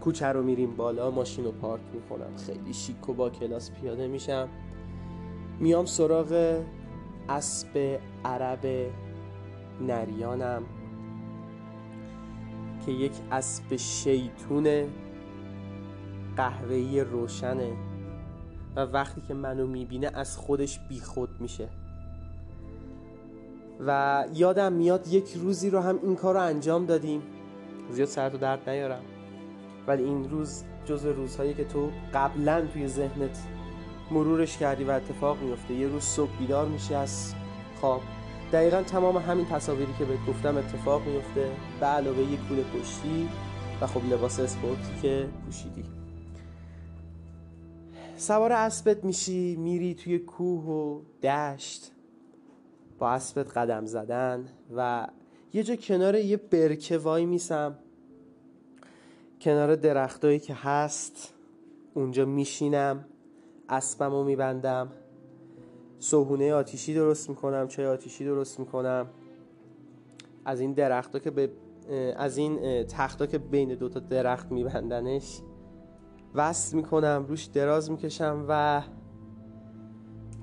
کوچه 0.05 0.27
رو 0.27 0.43
میریم 0.43 0.75
بالا 0.75 1.11
ماشین 1.11 1.45
رو 1.45 1.51
پارک 1.51 1.81
می‌کنم. 1.93 2.37
خیلی 2.45 2.73
شیک 2.73 3.09
و 3.09 3.13
با 3.13 3.29
کلاس 3.29 3.71
پیاده 3.71 4.07
میشم. 4.07 4.49
میام 5.59 5.85
سراغ 5.85 6.61
اسب 7.29 7.99
عرب 8.25 8.91
نریانم 9.81 10.63
که 12.85 12.91
یک 12.91 13.11
اسب 13.31 13.75
شیطون 13.75 14.83
قهوه‌ای 16.37 17.01
روشنه 17.01 17.73
و 18.75 18.79
وقتی 18.79 19.21
که 19.21 19.33
منو 19.33 19.67
می‌بینه 19.67 20.11
از 20.13 20.37
خودش 20.37 20.79
بیخود 20.89 21.29
میشه. 21.39 21.69
و 23.87 24.23
یادم 24.33 24.73
میاد 24.73 25.07
یک 25.07 25.33
روزی 25.33 25.69
رو 25.69 25.79
هم 25.79 25.99
این 26.03 26.15
کار 26.15 26.33
رو 26.33 26.41
انجام 26.41 26.85
دادیم. 26.85 27.21
زیاد 27.91 28.07
سرت 28.07 28.35
و 28.35 28.37
درد 28.37 28.69
نیارم. 28.69 29.01
ولی 29.87 30.03
این 30.03 30.29
روز 30.29 30.63
جز 30.85 31.05
روزهایی 31.05 31.53
که 31.53 31.63
تو 31.63 31.91
قبلا 32.13 32.67
توی 32.73 32.87
ذهنت 32.87 33.37
مرورش 34.11 34.57
کردی 34.57 34.83
و 34.83 34.91
اتفاق 34.91 35.41
میفته 35.41 35.73
یه 35.73 35.87
روز 35.87 36.03
صبح 36.03 36.37
بیدار 36.39 36.67
میشی 36.67 36.93
از 36.93 37.33
خواب. 37.81 38.01
دقیقا 38.53 38.81
تمام 38.81 39.17
همین 39.17 39.45
تصاویری 39.45 39.93
که 39.97 40.05
بهت 40.05 40.25
گفتم 40.27 40.57
اتفاق 40.57 41.07
میفته 41.07 41.51
به 41.79 41.85
علاوه 41.85 42.19
یک 42.19 42.39
کوله 42.47 42.63
پشتی 42.63 43.29
و 43.81 43.87
خب 43.87 44.13
لباس 44.13 44.39
اسپورتی 44.39 45.01
که 45.01 45.27
پوشیدی. 45.45 45.83
سوار 48.17 48.51
اسبت 48.51 49.03
میشی 49.03 49.55
میری 49.55 49.95
توی 49.95 50.19
کوه 50.19 50.63
و 50.63 51.01
دشت 51.23 51.91
با 52.99 53.11
اسبت 53.11 53.57
قدم 53.57 53.85
زدن 53.85 54.45
و 54.75 55.07
یه 55.53 55.63
جا 55.63 55.75
کنار 55.75 56.15
یه 56.15 56.37
برکه 56.37 56.97
وای 56.97 57.25
میسم. 57.25 57.77
کنار 59.45 59.75
درختایی 59.75 60.39
که 60.39 60.53
هست 60.53 61.33
اونجا 61.93 62.25
میشینم 62.25 63.05
اسبم 63.69 64.11
رو 64.11 64.23
میبندم. 64.23 64.91
صهونه 65.99 66.53
آتیشی 66.53 66.93
درست 66.93 67.29
می‌کنم 67.29 67.67
چای 67.67 67.85
آتیشی 67.85 68.25
درست 68.25 68.59
می‌کنم. 68.59 69.07
از 70.45 70.59
این 70.59 70.73
درخت 70.73 71.23
که 71.23 71.31
به 71.31 71.49
از 72.17 72.37
این 72.37 72.83
تختا 72.83 73.25
که 73.25 73.37
بین 73.37 73.75
دوتا 73.75 73.99
درخت 73.99 74.51
میبندنش 74.51 75.41
وصل 76.35 76.75
می‌کنم 76.75 77.25
روش 77.27 77.45
دراز 77.45 77.91
می‌کشم 77.91 78.45
و 78.49 78.81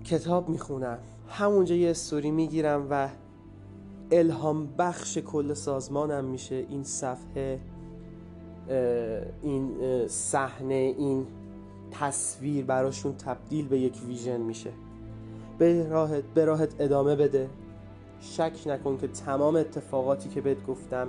کتاب 0.05 0.49
می‌خونم. 0.49 0.99
همونجا 1.29 1.75
یه 1.75 1.91
استوری 1.91 2.31
می‌گیرم 2.31 2.87
و 2.91 3.09
الهام 4.11 4.67
بخش 4.67 5.19
کل 5.19 5.55
سازمانم 5.55 6.25
میشه 6.25 6.55
این 6.55 6.83
صفحه. 6.83 7.61
این 9.42 9.70
صحنه 10.09 10.75
این 10.75 11.27
تصویر 11.90 12.64
براشون 12.64 13.16
تبدیل 13.16 13.68
به 13.68 13.79
یک 13.79 13.96
vision 14.07 14.40
میشه. 14.40 14.70
به 15.59 15.88
راهت, 15.88 16.25
به 16.25 16.44
راهت 16.44 16.81
ادامه 16.81 17.16
بده. 17.16 17.48
شک 18.20 18.53
نکن 18.66 18.98
که 18.98 19.09
تمام 19.09 19.57
اتفاقاتی 19.57 20.29
که 20.29 20.40
بهت 20.40 20.66
گفتم 20.66 21.09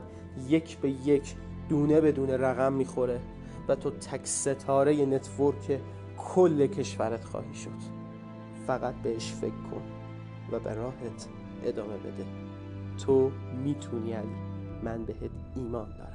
یک 0.50 0.78
به 0.78 0.90
یک 0.90 1.36
دونه 1.70 2.02
به 2.02 2.12
دونه 2.12 2.38
رقم 2.38 2.74
می‌خوره 2.74 3.20
و 3.68 3.76
تو 3.76 3.90
تک 3.90 4.22
ستاره 4.24 5.06
network 5.06 5.80
کل 6.18 6.68
کشورت 6.68 7.24
خواهی 7.24 7.54
شد. 7.54 8.04
فقط 8.68 8.96
بهش 8.96 9.32
فکر 9.32 9.50
کن 9.72 9.82
و 10.52 10.60
به 10.60 10.74
راحت 10.74 11.28
ادامه 11.64 11.98
بده. 11.98 12.26
تو 13.06 13.32
می‌تونی 13.64 14.14
علی. 14.14 14.36
من 14.84 15.06
بهت 15.06 15.32
ایمان 15.56 15.90
دارم. 15.98 16.13